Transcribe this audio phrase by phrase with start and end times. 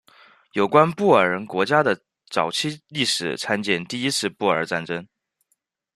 [0.53, 1.95] 有关布尔人国家的
[2.27, 5.07] 早期历史参见第一次布尔战争。